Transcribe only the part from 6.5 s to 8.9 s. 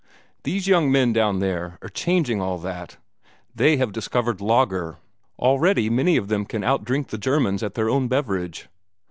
outdrink the Germans at their own beverage.